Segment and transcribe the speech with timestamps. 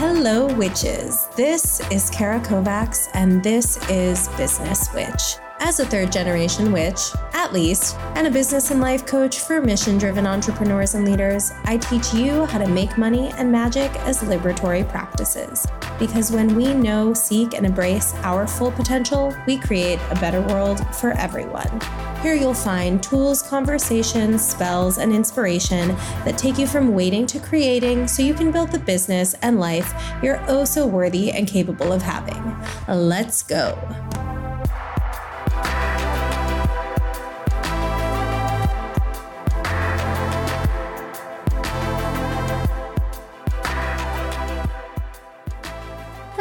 [0.00, 1.26] Hello, witches.
[1.34, 5.38] This is Cara Kovacs, and this is Business Witch.
[5.58, 7.00] As a third generation witch,
[7.32, 11.78] at least, and a business and life coach for mission driven entrepreneurs and leaders, I
[11.78, 15.66] teach you how to make money and magic as liberatory practices.
[15.98, 20.80] Because when we know, seek, and embrace our full potential, we create a better world
[20.94, 21.80] for everyone.
[22.22, 25.88] Here you'll find tools, conversations, spells, and inspiration
[26.24, 29.94] that take you from waiting to creating so you can build the business and life
[30.22, 32.56] you're oh so worthy and capable of having.
[32.88, 33.76] Let's go.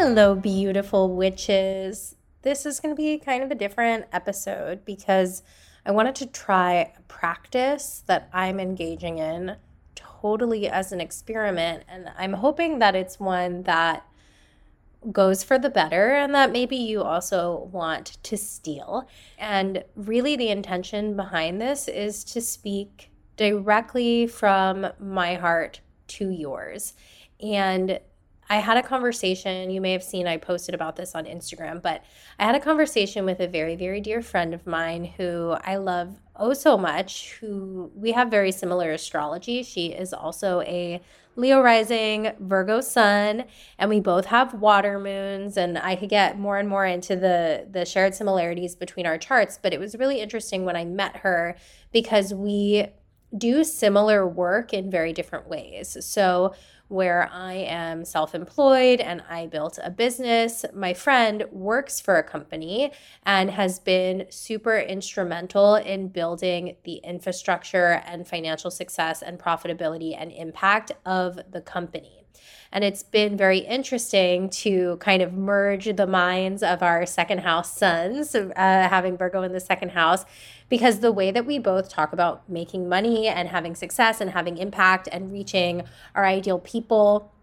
[0.07, 2.15] Hello, beautiful witches.
[2.41, 5.43] This is going to be kind of a different episode because
[5.85, 9.57] I wanted to try a practice that I'm engaging in
[9.95, 11.83] totally as an experiment.
[11.89, 14.07] And I'm hoping that it's one that
[15.11, 19.09] goes for the better and that maybe you also want to steal.
[19.37, 26.93] And really, the intention behind this is to speak directly from my heart to yours.
[27.41, 27.99] And
[28.49, 29.69] I had a conversation.
[29.69, 32.03] You may have seen I posted about this on Instagram, but
[32.39, 36.19] I had a conversation with a very, very dear friend of mine who I love
[36.35, 39.63] oh so much, who we have very similar astrology.
[39.63, 41.01] She is also a
[41.35, 43.43] Leo rising, Virgo sun,
[43.77, 45.55] and we both have water moons.
[45.55, 49.59] And I could get more and more into the the shared similarities between our charts,
[49.61, 51.55] but it was really interesting when I met her
[51.91, 52.87] because we
[53.37, 55.97] do similar work in very different ways.
[56.05, 56.55] So
[56.87, 60.65] where I am self employed and I built a business.
[60.73, 62.91] My friend works for a company
[63.23, 70.31] and has been super instrumental in building the infrastructure and financial success and profitability and
[70.31, 72.16] impact of the company.
[72.77, 77.75] And it's been very interesting to kind of merge the minds of our second house
[77.75, 80.25] suns, uh, having Virgo in the second house,
[80.69, 84.59] because the way that we both talk about making money and having success and having
[84.59, 87.33] impact and reaching our ideal people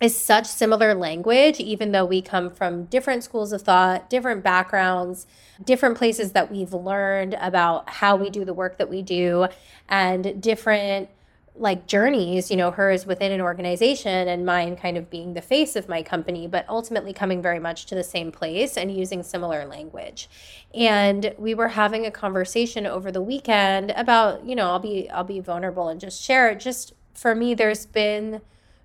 [0.00, 5.26] is such similar language, even though we come from different schools of thought, different backgrounds,
[5.64, 9.48] different places that we've learned about how we do the work that we do,
[9.88, 11.08] and different
[11.58, 15.76] like journeys, you know, hers within an organization and mine kind of being the face
[15.76, 19.66] of my company, but ultimately coming very much to the same place and using similar
[19.66, 20.28] language.
[20.74, 25.24] And we were having a conversation over the weekend about, you know, I'll be I'll
[25.24, 26.60] be vulnerable and just share it.
[26.60, 28.40] Just for me, there's been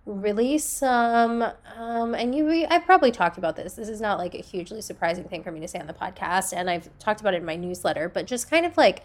[0.06, 1.42] really some
[1.78, 3.74] um and you I've probably talked about this.
[3.74, 6.54] This is not like a hugely surprising thing for me to say on the podcast
[6.54, 9.04] and I've talked about it in my newsletter, but just kind of like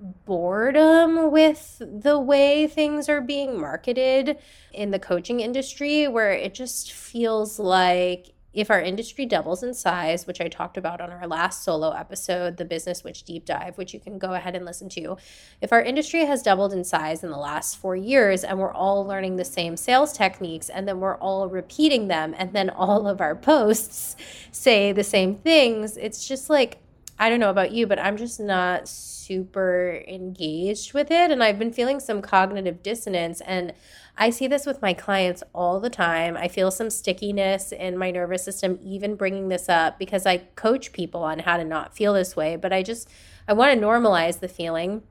[0.00, 4.38] boredom with the way things are being marketed
[4.72, 10.26] in the coaching industry, where it just feels like if our industry doubles in size,
[10.26, 13.92] which I talked about on our last solo episode, the Business Witch Deep Dive, which
[13.92, 15.16] you can go ahead and listen to,
[15.60, 19.06] if our industry has doubled in size in the last four years and we're all
[19.06, 23.20] learning the same sales techniques and then we're all repeating them and then all of
[23.20, 24.16] our posts
[24.50, 26.78] say the same things, it's just like,
[27.18, 31.30] I don't know about you, but I'm just not super engaged with it.
[31.30, 33.40] And I've been feeling some cognitive dissonance.
[33.40, 33.72] And
[34.16, 36.36] I see this with my clients all the time.
[36.36, 40.92] I feel some stickiness in my nervous system, even bringing this up because I coach
[40.92, 42.56] people on how to not feel this way.
[42.56, 43.08] But I just,
[43.46, 45.02] I want to normalize the feeling.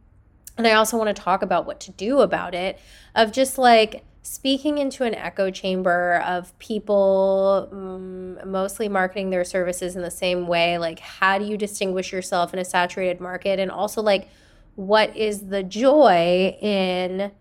[0.58, 2.80] And I also want to talk about what to do about it
[3.16, 9.96] of just like, speaking into an echo chamber of people um, mostly marketing their services
[9.96, 13.58] in the same way like how do you distinguish yourself in a saturated market?
[13.58, 14.28] And also like
[14.76, 17.32] what is the joy in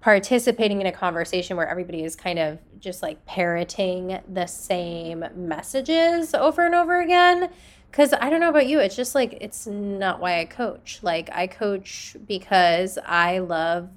[0.00, 6.34] participating in a conversation where everybody is kind of just like parroting the same messages
[6.34, 7.48] over and over again?
[7.90, 10.98] Because i don't know about you it's just like it's not why i coach.
[11.00, 13.88] Like i coach because i love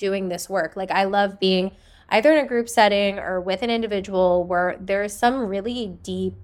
[0.00, 0.74] doing this work.
[0.74, 1.70] Like I love being
[2.10, 6.34] either in a group setting or with an individual where there's some really deep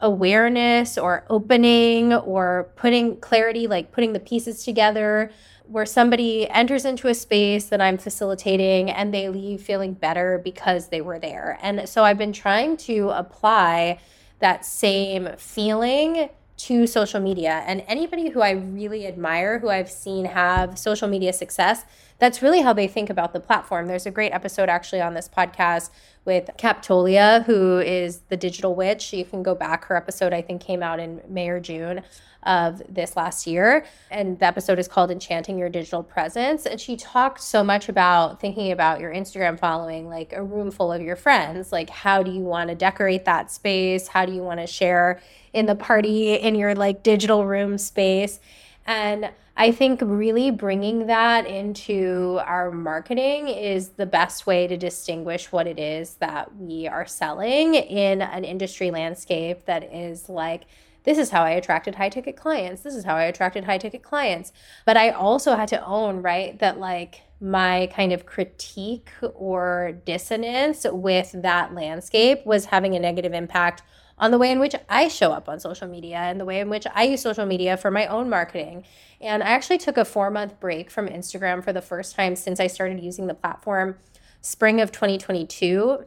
[0.00, 5.30] awareness or opening or putting clarity, like putting the pieces together,
[5.64, 10.88] where somebody enters into a space that I'm facilitating and they leave feeling better because
[10.88, 11.58] they were there.
[11.60, 13.98] And so I've been trying to apply
[14.38, 17.62] that same feeling to social media.
[17.66, 21.84] And anybody who I really admire, who I've seen have social media success,
[22.18, 23.86] that's really how they think about the platform.
[23.86, 25.90] There's a great episode actually on this podcast
[26.24, 29.12] with Captolia, who is the digital witch.
[29.12, 29.84] You can go back.
[29.86, 32.02] Her episode, I think, came out in May or June
[32.42, 33.84] of this last year.
[34.10, 36.66] And the episode is called Enchanting Your Digital Presence.
[36.66, 40.92] And she talked so much about thinking about your Instagram following, like a room full
[40.92, 41.72] of your friends.
[41.72, 44.08] Like, how do you want to decorate that space?
[44.08, 45.20] How do you want to share
[45.52, 48.40] in the party in your like digital room space?
[48.88, 55.52] And I think really bringing that into our marketing is the best way to distinguish
[55.52, 60.64] what it is that we are selling in an industry landscape that is like,
[61.04, 62.80] this is how I attracted high ticket clients.
[62.80, 64.52] This is how I attracted high ticket clients.
[64.86, 70.86] But I also had to own, right, that like my kind of critique or dissonance
[70.90, 73.82] with that landscape was having a negative impact
[74.18, 76.68] on the way in which I show up on social media and the way in
[76.68, 78.84] which I use social media for my own marketing.
[79.20, 82.60] And I actually took a four month break from Instagram for the first time since
[82.60, 83.96] I started using the platform
[84.40, 86.04] spring of 2022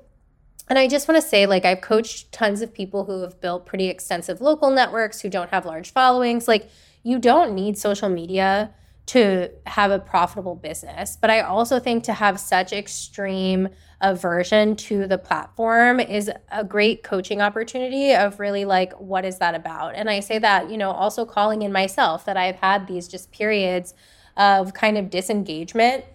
[0.72, 3.66] and I just want to say, like, I've coached tons of people who have built
[3.66, 6.48] pretty extensive local networks who don't have large followings.
[6.48, 6.70] Like,
[7.04, 8.74] you don't need social media
[9.12, 11.18] to have a profitable business.
[11.20, 13.68] But I also think to have such extreme
[14.00, 19.54] aversion to the platform is a great coaching opportunity of really like, what is that
[19.54, 19.96] about?
[19.96, 23.34] And I say that, you know, also calling in myself that I've had these just
[23.34, 23.94] periods
[24.38, 26.06] of kind of disengagement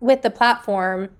[0.00, 1.10] with the platform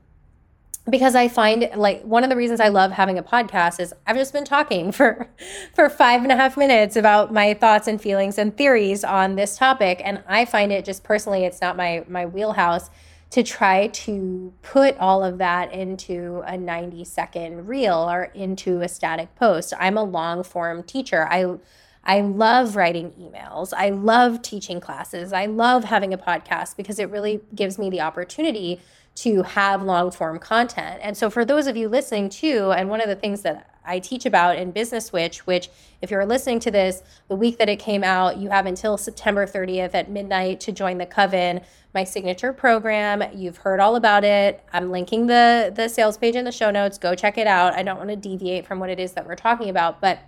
[0.90, 4.16] because I find like one of the reasons I love having a podcast is I've
[4.16, 5.28] just been talking for
[5.74, 9.56] for five and a half minutes about my thoughts and feelings and theories on this
[9.56, 12.90] topic, and I find it just personally it's not my my wheelhouse
[13.30, 18.88] to try to put all of that into a 90 second reel or into a
[18.88, 19.72] static post.
[19.80, 21.26] I'm a long form teacher.
[21.30, 21.56] I
[22.04, 23.72] I love writing emails.
[23.76, 25.32] I love teaching classes.
[25.32, 28.80] I love having a podcast because it really gives me the opportunity
[29.14, 31.00] to have long form content.
[31.02, 33.98] And so, for those of you listening too, and one of the things that I
[33.98, 35.68] teach about in Business Witch, which,
[36.00, 39.46] if you're listening to this the week that it came out, you have until September
[39.46, 41.60] 30th at midnight to join the Coven,
[41.94, 43.22] my signature program.
[43.34, 44.64] You've heard all about it.
[44.72, 46.98] I'm linking the the sales page in the show notes.
[46.98, 47.74] Go check it out.
[47.74, 50.20] I don't want to deviate from what it is that we're talking about, but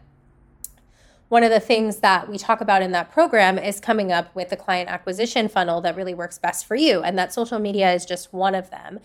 [1.34, 4.52] one of the things that we talk about in that program is coming up with
[4.52, 7.02] a client acquisition funnel that really works best for you.
[7.02, 9.00] And that social media is just one of them.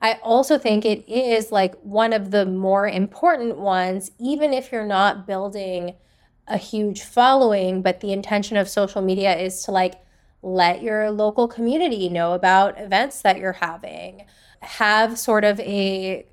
[0.00, 4.86] I also think it is like one of the more important ones, even if you're
[4.86, 5.96] not building
[6.48, 9.96] a huge following, but the intention of social media is to like
[10.40, 14.24] let your local community know about events that you're having,
[14.60, 16.24] have sort of a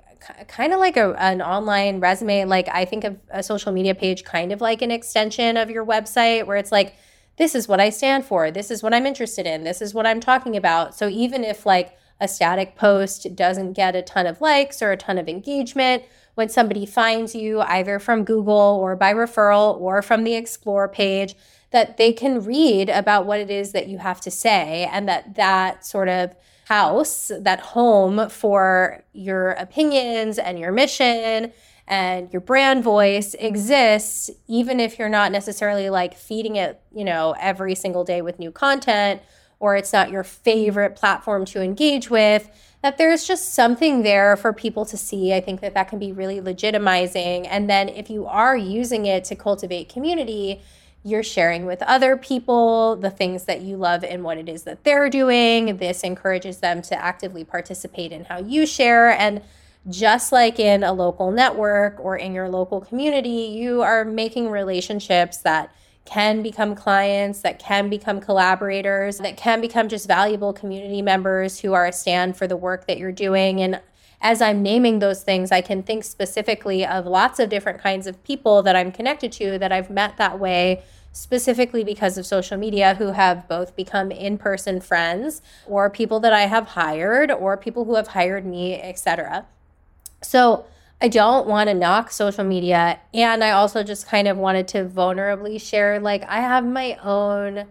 [0.48, 2.46] kind of like a, an online resume.
[2.46, 5.86] Like I think of a social media page kind of like an extension of your
[5.86, 6.96] website where it's like,
[7.38, 8.52] this is what I stand for.
[8.52, 9.64] This is what I'm interested in.
[9.64, 10.96] This is what I'm talking about.
[10.96, 14.98] So even if like a static post doesn't get a ton of likes or a
[14.98, 16.04] ton of engagement,
[16.36, 21.36] when somebody finds you either from Google or by referral or from the explore page,
[21.72, 25.36] that they can read about what it is that you have to say and that
[25.36, 26.36] that sort of
[26.72, 31.52] house, that home for your opinions and your mission
[31.86, 37.36] and your brand voice exists, even if you're not necessarily like feeding it, you know,
[37.42, 39.22] every single day with new content
[39.60, 42.50] or it's not your favorite platform to engage with,
[42.82, 45.34] that there's just something there for people to see.
[45.34, 47.48] I think that that can be really legitimizing.
[47.50, 50.62] And then if you are using it to cultivate community,
[51.04, 54.84] you're sharing with other people the things that you love and what it is that
[54.84, 55.78] they're doing.
[55.78, 59.10] This encourages them to actively participate in how you share.
[59.10, 59.42] And
[59.90, 65.38] just like in a local network or in your local community, you are making relationships
[65.38, 65.74] that
[66.06, 71.74] can become clients, that can become collaborators, that can become just valuable community members who
[71.74, 73.62] are a stand for the work that you're doing.
[73.62, 73.82] And
[74.22, 78.24] as I'm naming those things, I can think specifically of lots of different kinds of
[78.24, 82.96] people that I'm connected to that I've met that way specifically because of social media
[82.96, 87.96] who have both become in-person friends or people that I have hired or people who
[87.96, 89.46] have hired me, etc.
[90.22, 90.66] So,
[91.04, 94.86] I don't want to knock social media and I also just kind of wanted to
[94.86, 97.66] vulnerably share like I have my own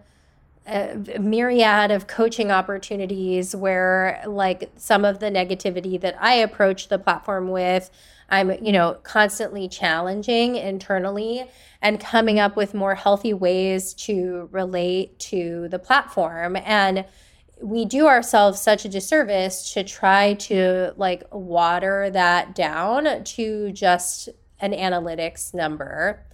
[0.71, 6.99] a myriad of coaching opportunities where like some of the negativity that I approach the
[6.99, 7.91] platform with
[8.29, 11.45] I'm you know constantly challenging internally
[11.83, 16.57] and coming up with more healthy ways to relate to the platform.
[16.57, 17.05] And
[17.61, 24.29] we do ourselves such a disservice to try to like water that down to just
[24.61, 26.25] an analytics number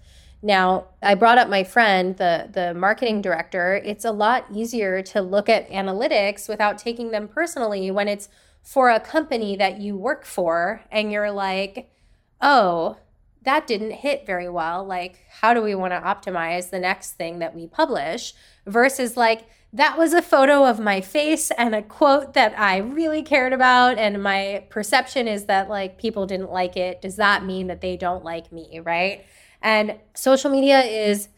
[0.43, 3.81] Now, I brought up my friend, the the marketing director.
[3.85, 8.29] It's a lot easier to look at analytics without taking them personally when it's
[8.63, 11.91] for a company that you work for and you're like,
[12.41, 12.97] "Oh,
[13.45, 14.85] that didn't hit very well.
[14.85, 18.35] Like, how do we want to optimize the next thing that we publish?"
[18.67, 23.23] versus like that was a photo of my face and a quote that I really
[23.23, 23.99] cared about.
[23.99, 27.03] And my perception is that like people didn't like it.
[27.03, 28.81] Does that mean that they don't like me?
[28.81, 29.25] Right.
[29.67, 31.29] And social media is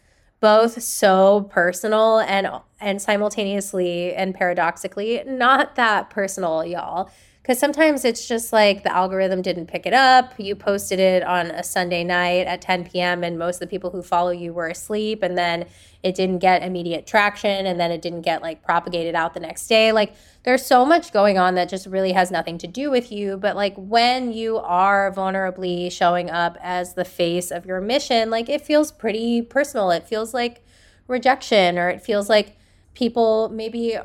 [0.40, 2.47] both so personal and
[2.78, 7.11] and simultaneously and paradoxically not that personal, y'all.
[7.48, 10.34] Because sometimes it's just like the algorithm didn't pick it up.
[10.36, 13.88] You posted it on a Sunday night at 10 p.m., and most of the people
[13.88, 15.22] who follow you were asleep.
[15.22, 15.64] And then
[16.02, 17.64] it didn't get immediate traction.
[17.64, 19.92] And then it didn't get like propagated out the next day.
[19.92, 20.12] Like
[20.42, 23.38] there's so much going on that just really has nothing to do with you.
[23.38, 28.50] But like when you are vulnerably showing up as the face of your mission, like
[28.50, 29.90] it feels pretty personal.
[29.90, 30.62] It feels like
[31.06, 32.58] rejection, or it feels like
[32.92, 33.96] people maybe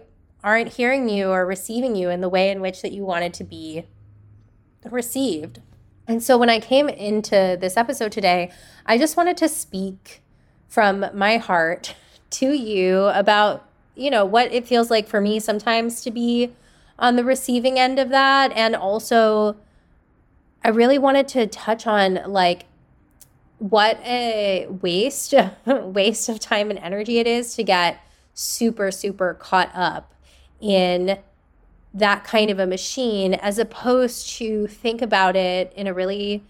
[0.44, 3.44] aren't hearing you or receiving you in the way in which that you wanted to
[3.44, 3.86] be
[4.90, 5.62] received.
[6.08, 8.52] And so when I came into this episode today,
[8.86, 10.22] I just wanted to speak
[10.68, 11.96] from my heart
[12.32, 16.52] to you about, you know, what it feels like for me sometimes to be
[17.00, 19.56] on the receiving end of that and also
[20.64, 22.66] I really wanted to touch on like
[23.60, 25.34] what a waste
[25.66, 28.00] waste of time and energy it is to get
[28.34, 30.13] super super caught up
[30.64, 31.20] in
[31.94, 36.44] that kind of a machine as opposed to think about it in a really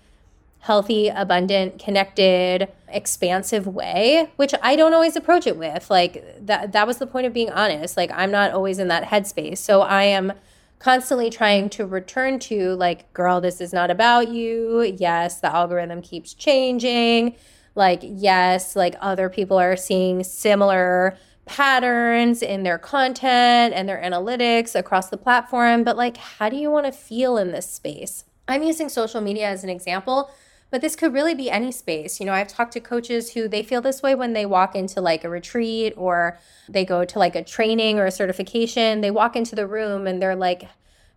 [0.59, 5.89] healthy, abundant, connected, expansive way, which I don't always approach it with.
[5.89, 7.97] Like that that was the point of being honest.
[7.97, 9.57] Like I'm not always in that headspace.
[9.57, 10.31] So I am
[10.79, 14.81] constantly trying to return to like girl, this is not about you.
[14.83, 17.35] Yes, the algorithm keeps changing.
[17.75, 24.75] Like yes, like other people are seeing similar patterns in their content and their analytics
[24.75, 28.25] across the platform, but like, how do you want to feel in this space?
[28.47, 30.31] I'm using social media as an example,
[30.69, 32.19] but this could really be any space.
[32.19, 35.01] You know, I've talked to coaches who they feel this way when they walk into
[35.01, 39.01] like a retreat or they go to like a training or a certification.
[39.01, 40.67] They walk into the room and they're like,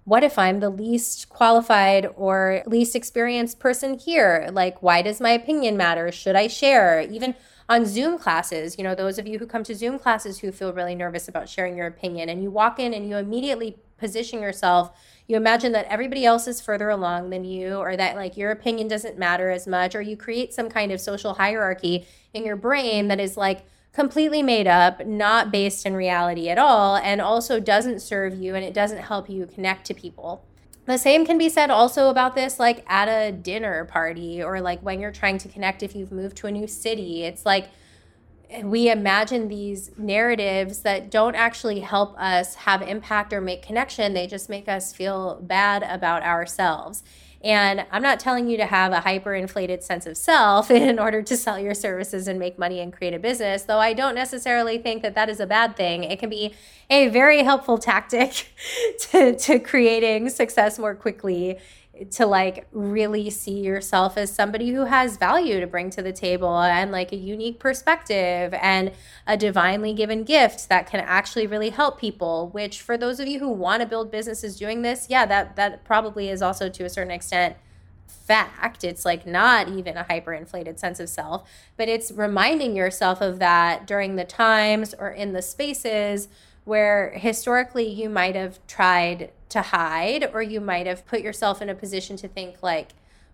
[0.04, 4.48] what if I'm the least qualified or least experienced person here?
[4.52, 6.12] Like, why does my opinion matter?
[6.12, 7.00] Should I share?
[7.00, 7.34] Even
[7.68, 10.72] on Zoom classes, you know, those of you who come to Zoom classes who feel
[10.72, 14.96] really nervous about sharing your opinion, and you walk in and you immediately position yourself,
[15.26, 18.88] you imagine that everybody else is further along than you, or that like your opinion
[18.88, 23.08] doesn't matter as much, or you create some kind of social hierarchy in your brain
[23.08, 23.64] that is like,
[23.96, 28.62] completely made up, not based in reality at all, and also doesn't serve you and
[28.62, 30.44] it doesn't help you connect to people.
[30.86, 34.80] The same can be said also about this, like at a dinner party or like
[34.80, 37.24] when you're trying to connect if you've moved to a new city.
[37.24, 37.70] It's like
[38.62, 44.14] we imagine these narratives that don't actually help us have impact or make connection.
[44.14, 47.02] They just make us feel bad about ourselves.
[47.46, 51.36] And I'm not telling you to have a hyperinflated sense of self in order to
[51.36, 55.02] sell your services and make money and create a business, though I don't necessarily think
[55.02, 56.02] that that is a bad thing.
[56.02, 56.54] It can be
[56.90, 58.52] a very helpful tactic
[59.12, 61.58] to, to creating success more quickly
[62.10, 66.58] to like really see yourself as somebody who has value to bring to the table
[66.60, 68.92] and like a unique perspective and
[69.26, 73.38] a divinely given gift that can actually really help people which for those of you
[73.38, 76.88] who want to build businesses doing this yeah that that probably is also to a
[76.88, 77.56] certain extent
[78.08, 78.84] fact.
[78.84, 83.86] It's like not even a hyperinflated sense of self but it's reminding yourself of that
[83.86, 86.28] during the times or in the spaces
[86.64, 91.68] where historically you might have tried to hide or you might have put yourself in
[91.68, 92.90] a position to think like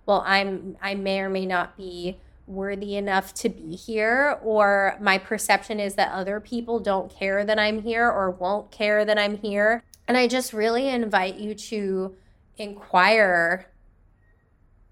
[0.07, 5.17] well i'm i may or may not be worthy enough to be here or my
[5.17, 9.39] perception is that other people don't care that i'm here or won't care that i'm
[9.39, 9.83] here.
[10.09, 12.17] And i just really invite you to
[12.59, 13.73] inquire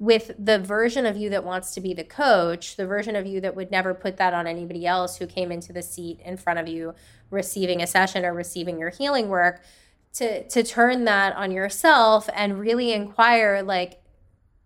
[0.00, 3.38] with the version of you that wants to be the coach, the version of you
[3.42, 6.58] that would never put that on anybody else who came into the seat in front
[6.58, 6.94] of you
[7.30, 9.62] receiving a session or receiving your healing work,
[10.14, 14.00] to to turn that on yourself and really inquire like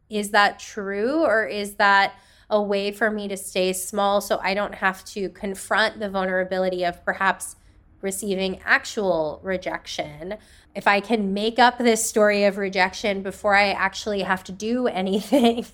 [0.08, 2.14] is that true or is that
[2.50, 6.84] a way for me to stay small so I don't have to confront the vulnerability
[6.84, 7.56] of perhaps
[8.04, 10.36] receiving actual rejection.
[10.74, 14.86] If I can make up this story of rejection before I actually have to do
[15.02, 15.66] anything,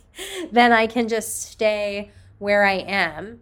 [0.50, 3.40] then I can just stay where I am.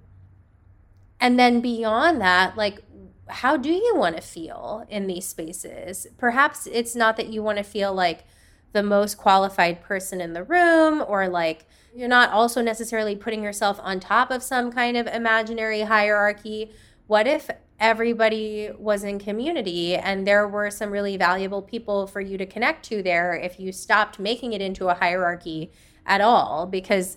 [1.20, 2.80] And then beyond that, like
[3.28, 6.06] how do you want to feel in these spaces?
[6.16, 8.24] Perhaps it's not that you want to feel like
[8.72, 13.80] the most qualified person in the room or like you're not also necessarily putting yourself
[13.82, 16.70] on top of some kind of imaginary hierarchy.
[17.06, 22.36] What if everybody was in community and there were some really valuable people for you
[22.36, 25.72] to connect to there if you stopped making it into a hierarchy
[26.04, 26.66] at all?
[26.66, 27.16] Because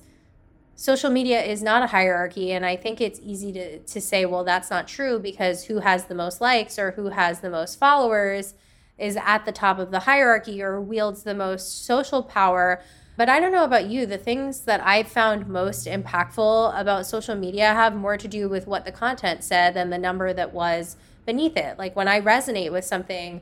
[0.75, 4.44] social media is not a hierarchy and i think it's easy to, to say well
[4.44, 8.56] that's not true because who has the most likes or who has the most followers
[9.01, 12.82] is at the top of the hierarchy or wields the most social power.
[13.18, 17.36] But i don't know about you the things that i found most impactful about social
[17.36, 20.96] media have more to do with what the content said than the number that was
[21.25, 21.78] beneath it.
[21.78, 23.42] Like when i resonate with something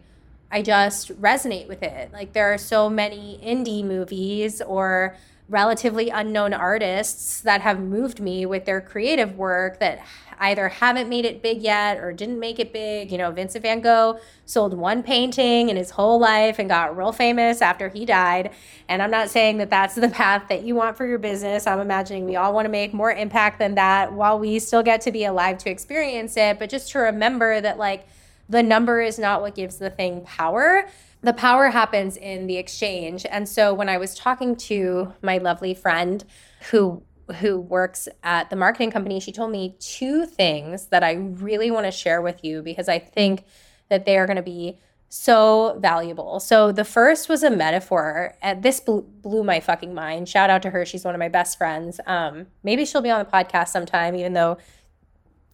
[0.52, 2.12] i just resonate with it.
[2.12, 5.16] Like there are so many indie movies or
[5.50, 10.00] relatively unknown artists that have moved me with their creative work that
[10.40, 13.12] either haven't made it big yet or didn't make it big.
[13.12, 17.12] You know, Vincent van Gogh sold one painting in his whole life and got real
[17.12, 18.52] famous after he died.
[18.88, 21.68] And I'm not saying that that's the path that you want for your business.
[21.68, 25.02] I'm imagining we all want to make more impact than that while we still get
[25.02, 26.58] to be alive to experience it.
[26.58, 28.08] But just to remember that, like,
[28.48, 30.88] the number is not what gives the thing power
[31.22, 33.26] the power happens in the exchange.
[33.30, 36.24] And so when I was talking to my lovely friend
[36.72, 37.04] who
[37.42, 41.86] who works at the marketing company, she told me two things that I really want
[41.86, 43.44] to share with you because I think
[43.90, 46.40] that they are going to be so valuable.
[46.40, 48.36] So the first was a metaphor.
[48.42, 50.30] And this blew, my fucking mind.
[50.30, 50.86] Shout out to her.
[50.86, 52.00] She's one of my best friends.
[52.06, 54.58] Um, maybe she'll be on the podcast sometime, even though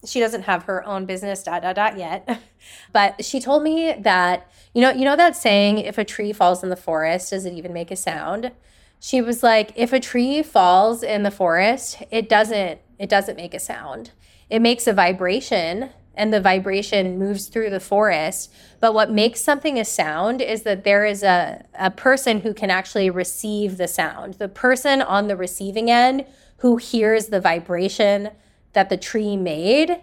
[0.06, 2.40] she doesn't have her own business dot dot dot yet.
[2.92, 6.64] But she told me that you know you know that saying if a tree falls
[6.64, 8.50] in the forest does it even make a sound?
[8.98, 13.54] She was like if a tree falls in the forest it doesn't it doesn't make
[13.54, 14.10] a sound.
[14.50, 18.52] It makes a vibration and the vibration moves through the forest.
[18.80, 22.70] But what makes something a sound is that there is a, a person who can
[22.70, 24.34] actually receive the sound.
[24.34, 26.24] The person on the receiving end
[26.58, 28.30] who hears the vibration
[28.76, 30.02] that the tree made,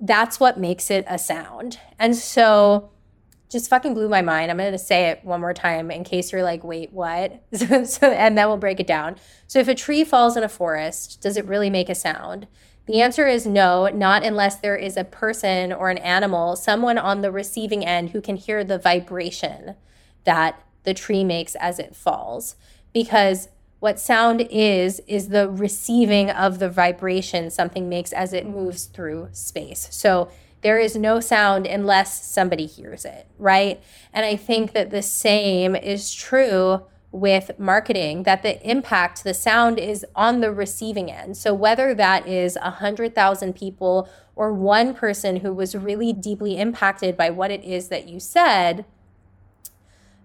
[0.00, 1.78] that's what makes it a sound.
[1.98, 2.90] And so
[3.50, 4.50] just fucking blew my mind.
[4.50, 7.42] I'm going to say it one more time in case you're like, wait, what?
[7.52, 9.16] so, and then we'll break it down.
[9.46, 12.46] So, if a tree falls in a forest, does it really make a sound?
[12.86, 17.20] The answer is no, not unless there is a person or an animal, someone on
[17.20, 19.74] the receiving end who can hear the vibration
[20.24, 22.56] that the tree makes as it falls.
[22.94, 23.48] Because
[23.80, 29.28] what sound is, is the receiving of the vibration something makes as it moves through
[29.32, 29.88] space.
[29.90, 33.82] So there is no sound unless somebody hears it, right?
[34.12, 39.78] And I think that the same is true with marketing that the impact the sound
[39.78, 45.52] is on the receiving end so whether that is 100000 people or one person who
[45.52, 48.84] was really deeply impacted by what it is that you said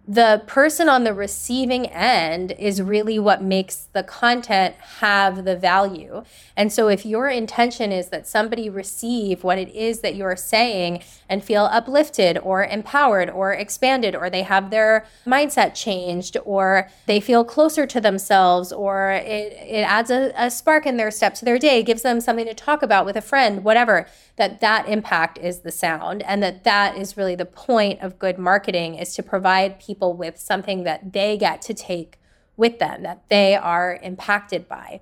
[0.07, 6.23] the person on the receiving end is really what makes the content have the value.
[6.55, 11.01] And so, if your intention is that somebody receive what it is that you're saying
[11.27, 17.19] and feel uplifted or empowered or expanded, or they have their mindset changed, or they
[17.19, 21.45] feel closer to themselves, or it, it adds a, a spark in their step to
[21.45, 25.39] their day, gives them something to talk about with a friend, whatever, that that impact
[25.39, 26.21] is the sound.
[26.23, 30.37] And that that is really the point of good marketing is to provide people with
[30.37, 32.19] something that they get to take
[32.57, 35.01] with them, that they are impacted by.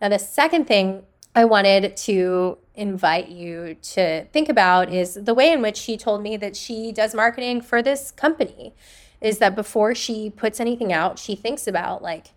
[0.00, 5.52] Now, the second thing I wanted to invite you to think about is the way
[5.52, 8.74] in which she told me that she does marketing for this company
[9.20, 12.28] is that before she puts anything out, she thinks about like,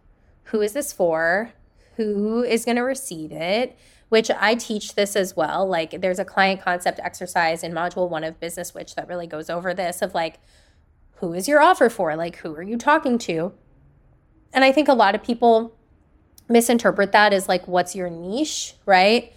[0.45, 1.53] who is this for?
[1.95, 3.77] Who is going to receive it?
[4.09, 5.65] Which I teach this as well.
[5.67, 9.49] Like, there's a client concept exercise in module one of Business Witch that really goes
[9.49, 10.39] over this of like,
[11.23, 12.17] who is your offer for?
[12.17, 13.53] Like, who are you talking to?
[14.51, 15.73] And I think a lot of people
[16.49, 19.31] misinterpret that as like, what's your niche, right?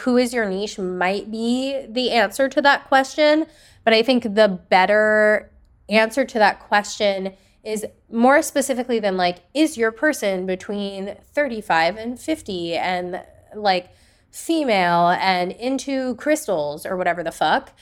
[0.00, 3.46] Who is your niche might be the answer to that question.
[3.84, 5.50] But I think the better
[5.88, 7.32] answer to that question
[7.64, 13.22] is more specifically than like, is your person between 35 and 50 and
[13.54, 13.88] like
[14.30, 17.72] female and into crystals or whatever the fuck?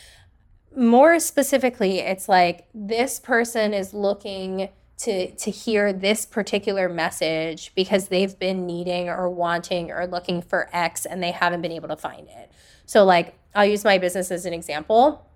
[0.77, 8.09] More specifically, it's like this person is looking to to hear this particular message because
[8.09, 11.97] they've been needing or wanting or looking for X and they haven't been able to
[11.97, 12.53] find it.
[12.87, 15.27] So like I'll use my business as an example.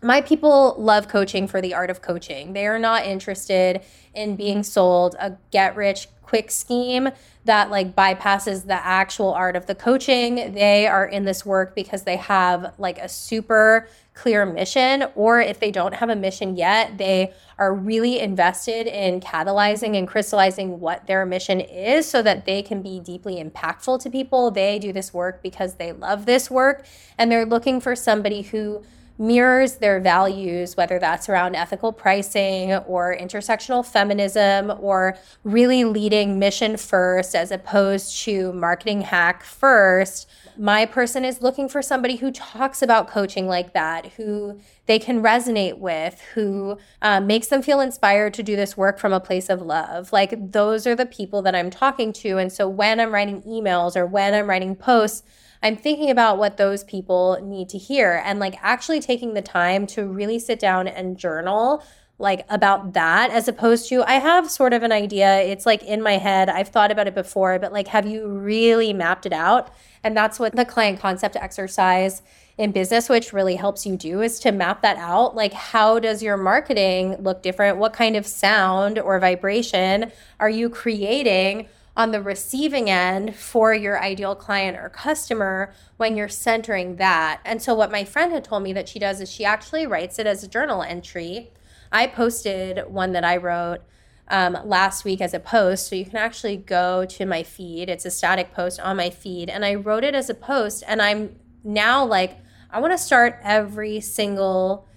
[0.00, 2.52] my people love coaching for the art of coaching.
[2.52, 3.80] They are not interested
[4.14, 7.08] in being sold a get rich quick scheme
[7.48, 10.52] that like bypasses the actual art of the coaching.
[10.54, 15.60] They are in this work because they have like a super clear mission, or if
[15.60, 21.06] they don't have a mission yet, they are really invested in catalyzing and crystallizing what
[21.06, 24.50] their mission is so that they can be deeply impactful to people.
[24.50, 26.84] They do this work because they love this work
[27.16, 28.82] and they're looking for somebody who
[29.18, 36.76] mirrors their values, whether that's around ethical pricing or intersectional feminism or really leading mission
[36.76, 40.28] first as opposed to marketing hack first.
[40.56, 45.20] My person is looking for somebody who talks about coaching like that, who they can
[45.20, 49.48] resonate with, who uh, makes them feel inspired to do this work from a place
[49.48, 50.12] of love.
[50.12, 52.38] Like those are the people that I'm talking to.
[52.38, 55.24] And so when I'm writing emails or when I'm writing posts,
[55.62, 59.86] I'm thinking about what those people need to hear and like actually taking the time
[59.88, 61.82] to really sit down and journal
[62.18, 65.40] like about that as opposed to I have sort of an idea.
[65.40, 66.48] It's like in my head.
[66.48, 69.72] I've thought about it before, but like have you really mapped it out?
[70.02, 72.22] And that's what the client concept exercise
[72.56, 75.36] in Business Witch really helps you do is to map that out.
[75.36, 77.78] Like how does your marketing look different?
[77.78, 81.68] What kind of sound or vibration are you creating?
[81.98, 87.40] On the receiving end for your ideal client or customer when you're centering that.
[87.44, 90.20] And so, what my friend had told me that she does is she actually writes
[90.20, 91.50] it as a journal entry.
[91.90, 93.80] I posted one that I wrote
[94.28, 95.88] um, last week as a post.
[95.88, 97.88] So, you can actually go to my feed.
[97.88, 99.50] It's a static post on my feed.
[99.50, 100.84] And I wrote it as a post.
[100.86, 101.34] And I'm
[101.64, 102.38] now like,
[102.70, 104.87] I want to start every single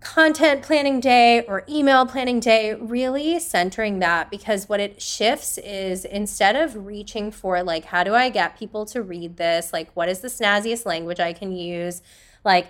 [0.00, 6.04] content planning day or email planning day, really centering that because what it shifts is
[6.04, 9.72] instead of reaching for, like, how do I get people to read this?
[9.72, 12.00] Like, what is the snazziest language I can use?
[12.44, 12.68] Like,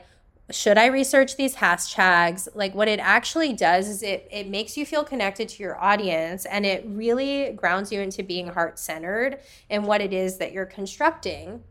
[0.50, 2.48] should I research these hashtags?
[2.54, 6.46] Like, what it actually does is it, it makes you feel connected to your audience
[6.46, 10.64] and it really grounds you into being heart centered in what it is that you're
[10.64, 11.62] constructing.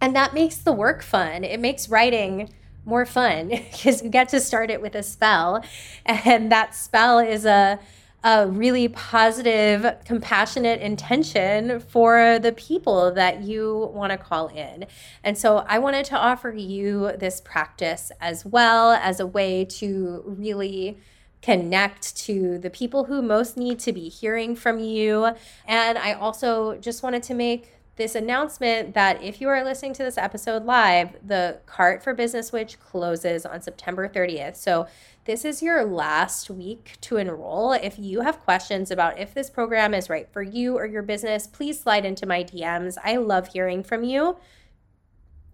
[0.00, 1.42] And that makes the work fun.
[1.42, 2.50] It makes writing
[2.84, 5.64] more fun because you get to start it with a spell.
[6.04, 7.78] And that spell is a,
[8.24, 14.86] a really positive, compassionate intention for the people that you want to call in.
[15.22, 20.22] And so I wanted to offer you this practice as well as a way to
[20.26, 20.98] really
[21.40, 25.30] connect to the people who most need to be hearing from you.
[25.66, 30.02] And I also just wanted to make this announcement that if you are listening to
[30.02, 34.56] this episode live, the cart for Business Witch closes on September 30th.
[34.56, 34.86] So
[35.24, 37.72] this is your last week to enroll.
[37.72, 41.46] If you have questions about if this program is right for you or your business,
[41.46, 42.96] please slide into my DMs.
[43.04, 44.38] I love hearing from you.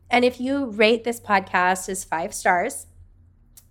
[0.09, 2.87] And if you rate this podcast as five stars,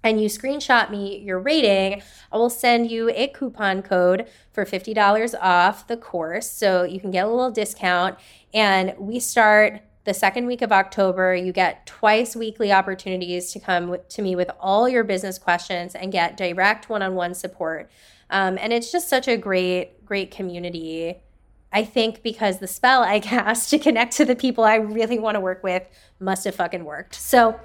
[0.03, 5.33] and you screenshot me your rating, I will send you a coupon code for $50
[5.41, 6.51] off the course.
[6.51, 8.17] So you can get a little discount.
[8.53, 11.33] And we start the second week of October.
[11.33, 16.11] You get twice weekly opportunities to come to me with all your business questions and
[16.11, 17.89] get direct one on one support.
[18.29, 21.21] Um, and it's just such a great, great community.
[21.71, 25.35] I think because the spell I cast to connect to the people I really want
[25.35, 25.83] to work with
[26.19, 27.15] must have fucking worked.
[27.15, 27.59] So,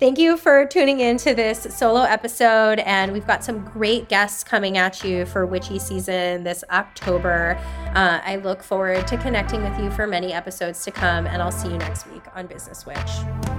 [0.00, 2.80] Thank you for tuning in to this solo episode.
[2.80, 7.56] And we've got some great guests coming at you for Witchy season this October.
[7.94, 11.28] Uh, I look forward to connecting with you for many episodes to come.
[11.28, 13.53] And I'll see you next week on Business Witch.